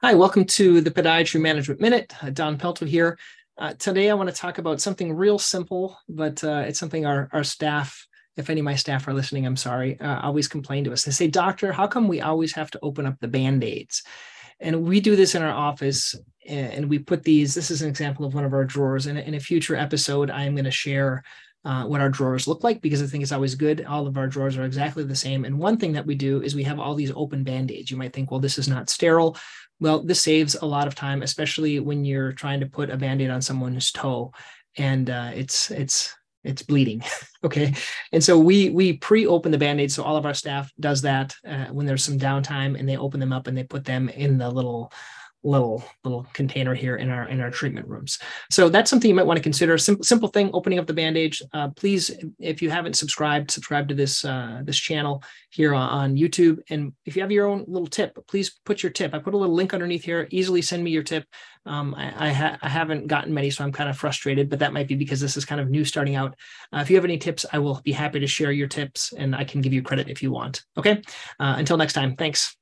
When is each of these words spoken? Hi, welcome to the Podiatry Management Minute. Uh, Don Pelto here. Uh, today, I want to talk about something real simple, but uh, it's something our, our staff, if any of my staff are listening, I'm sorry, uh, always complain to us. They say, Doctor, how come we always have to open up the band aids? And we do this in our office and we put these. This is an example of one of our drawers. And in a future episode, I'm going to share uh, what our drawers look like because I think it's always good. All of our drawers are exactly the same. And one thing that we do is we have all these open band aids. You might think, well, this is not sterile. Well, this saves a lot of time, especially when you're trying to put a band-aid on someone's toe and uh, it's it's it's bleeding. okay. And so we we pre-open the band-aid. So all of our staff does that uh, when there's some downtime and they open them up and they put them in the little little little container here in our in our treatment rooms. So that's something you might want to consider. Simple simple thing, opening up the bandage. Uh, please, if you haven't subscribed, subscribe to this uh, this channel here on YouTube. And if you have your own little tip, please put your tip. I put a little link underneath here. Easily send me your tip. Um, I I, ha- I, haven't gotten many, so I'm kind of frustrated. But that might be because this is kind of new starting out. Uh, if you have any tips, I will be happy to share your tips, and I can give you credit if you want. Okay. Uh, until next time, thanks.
Hi, 0.00 0.14
welcome 0.14 0.44
to 0.44 0.80
the 0.80 0.92
Podiatry 0.92 1.40
Management 1.40 1.80
Minute. 1.80 2.14
Uh, 2.22 2.30
Don 2.30 2.56
Pelto 2.56 2.86
here. 2.86 3.18
Uh, 3.58 3.74
today, 3.80 4.08
I 4.08 4.14
want 4.14 4.28
to 4.28 4.34
talk 4.34 4.58
about 4.58 4.80
something 4.80 5.12
real 5.12 5.40
simple, 5.40 5.98
but 6.08 6.44
uh, 6.44 6.62
it's 6.68 6.78
something 6.78 7.04
our, 7.04 7.28
our 7.32 7.42
staff, 7.42 8.06
if 8.36 8.48
any 8.48 8.60
of 8.60 8.64
my 8.64 8.76
staff 8.76 9.08
are 9.08 9.12
listening, 9.12 9.44
I'm 9.44 9.56
sorry, 9.56 9.98
uh, 9.98 10.20
always 10.20 10.46
complain 10.46 10.84
to 10.84 10.92
us. 10.92 11.02
They 11.02 11.10
say, 11.10 11.26
Doctor, 11.26 11.72
how 11.72 11.88
come 11.88 12.06
we 12.06 12.20
always 12.20 12.54
have 12.54 12.70
to 12.70 12.78
open 12.80 13.06
up 13.06 13.16
the 13.18 13.26
band 13.26 13.64
aids? 13.64 14.04
And 14.60 14.84
we 14.84 15.00
do 15.00 15.16
this 15.16 15.34
in 15.34 15.42
our 15.42 15.52
office 15.52 16.14
and 16.46 16.88
we 16.88 17.00
put 17.00 17.24
these. 17.24 17.52
This 17.52 17.72
is 17.72 17.82
an 17.82 17.88
example 17.88 18.24
of 18.24 18.34
one 18.34 18.44
of 18.44 18.52
our 18.52 18.64
drawers. 18.64 19.06
And 19.06 19.18
in 19.18 19.34
a 19.34 19.40
future 19.40 19.74
episode, 19.74 20.30
I'm 20.30 20.54
going 20.54 20.64
to 20.64 20.70
share 20.70 21.24
uh, 21.64 21.84
what 21.84 22.00
our 22.00 22.08
drawers 22.08 22.46
look 22.46 22.64
like 22.64 22.80
because 22.80 23.02
I 23.02 23.06
think 23.06 23.22
it's 23.22 23.32
always 23.32 23.54
good. 23.54 23.84
All 23.84 24.06
of 24.06 24.16
our 24.16 24.26
drawers 24.26 24.56
are 24.56 24.64
exactly 24.64 25.04
the 25.04 25.16
same. 25.16 25.44
And 25.44 25.58
one 25.58 25.76
thing 25.76 25.92
that 25.92 26.06
we 26.06 26.14
do 26.14 26.42
is 26.42 26.54
we 26.54 26.62
have 26.64 26.78
all 26.78 26.94
these 26.94 27.12
open 27.14 27.44
band 27.44 27.70
aids. 27.70 27.90
You 27.90 27.96
might 27.96 28.12
think, 28.12 28.30
well, 28.30 28.40
this 28.40 28.58
is 28.58 28.68
not 28.68 28.88
sterile. 28.88 29.36
Well, 29.80 30.02
this 30.02 30.20
saves 30.20 30.54
a 30.54 30.66
lot 30.66 30.86
of 30.86 30.94
time, 30.94 31.22
especially 31.22 31.78
when 31.80 32.04
you're 32.04 32.32
trying 32.32 32.60
to 32.60 32.66
put 32.66 32.90
a 32.90 32.96
band-aid 32.96 33.30
on 33.30 33.42
someone's 33.42 33.92
toe 33.92 34.32
and 34.76 35.10
uh, 35.10 35.30
it's 35.34 35.70
it's 35.70 36.14
it's 36.44 36.62
bleeding. 36.62 37.02
okay. 37.44 37.74
And 38.12 38.22
so 38.22 38.38
we 38.38 38.70
we 38.70 38.94
pre-open 38.94 39.52
the 39.52 39.58
band-aid. 39.58 39.92
So 39.92 40.02
all 40.02 40.16
of 40.16 40.26
our 40.26 40.34
staff 40.34 40.72
does 40.80 41.02
that 41.02 41.34
uh, 41.46 41.66
when 41.66 41.86
there's 41.86 42.04
some 42.04 42.18
downtime 42.18 42.78
and 42.78 42.88
they 42.88 42.96
open 42.96 43.20
them 43.20 43.32
up 43.32 43.46
and 43.46 43.56
they 43.56 43.64
put 43.64 43.84
them 43.84 44.08
in 44.08 44.38
the 44.38 44.50
little 44.50 44.92
little 45.44 45.84
little 46.04 46.26
container 46.32 46.74
here 46.74 46.96
in 46.96 47.10
our 47.10 47.28
in 47.28 47.40
our 47.40 47.50
treatment 47.50 47.86
rooms. 47.86 48.18
So 48.50 48.68
that's 48.68 48.90
something 48.90 49.08
you 49.08 49.14
might 49.14 49.26
want 49.26 49.36
to 49.36 49.42
consider. 49.42 49.78
Simple 49.78 50.04
simple 50.04 50.28
thing, 50.28 50.50
opening 50.52 50.78
up 50.78 50.86
the 50.86 50.94
bandage. 50.94 51.42
Uh, 51.52 51.68
please, 51.70 52.10
if 52.38 52.60
you 52.60 52.70
haven't 52.70 52.96
subscribed, 52.96 53.50
subscribe 53.50 53.88
to 53.88 53.94
this 53.94 54.24
uh, 54.24 54.60
this 54.64 54.76
channel 54.76 55.22
here 55.50 55.74
on 55.74 56.16
YouTube. 56.16 56.58
And 56.70 56.92
if 57.06 57.16
you 57.16 57.22
have 57.22 57.32
your 57.32 57.46
own 57.46 57.64
little 57.68 57.86
tip, 57.86 58.18
please 58.26 58.58
put 58.64 58.82
your 58.82 58.92
tip. 58.92 59.14
I 59.14 59.18
put 59.18 59.34
a 59.34 59.36
little 59.36 59.54
link 59.54 59.72
underneath 59.72 60.04
here. 60.04 60.28
Easily 60.30 60.62
send 60.62 60.82
me 60.82 60.90
your 60.90 61.02
tip. 61.02 61.24
Um, 61.66 61.94
I 61.94 62.28
I, 62.28 62.32
ha- 62.32 62.58
I, 62.62 62.68
haven't 62.68 63.06
gotten 63.06 63.32
many, 63.32 63.50
so 63.50 63.64
I'm 63.64 63.72
kind 63.72 63.90
of 63.90 63.96
frustrated. 63.96 64.48
But 64.48 64.58
that 64.58 64.72
might 64.72 64.88
be 64.88 64.94
because 64.94 65.20
this 65.20 65.36
is 65.36 65.44
kind 65.44 65.60
of 65.60 65.70
new 65.70 65.84
starting 65.84 66.16
out. 66.16 66.34
Uh, 66.72 66.80
if 66.80 66.90
you 66.90 66.96
have 66.96 67.04
any 67.04 67.18
tips, 67.18 67.46
I 67.52 67.58
will 67.58 67.80
be 67.84 67.92
happy 67.92 68.20
to 68.20 68.26
share 68.26 68.52
your 68.52 68.68
tips, 68.68 69.12
and 69.12 69.34
I 69.34 69.44
can 69.44 69.60
give 69.60 69.72
you 69.72 69.82
credit 69.82 70.08
if 70.08 70.22
you 70.22 70.30
want. 70.30 70.64
Okay. 70.76 71.02
Uh, 71.38 71.54
until 71.58 71.76
next 71.76 71.92
time, 71.92 72.16
thanks. 72.16 72.56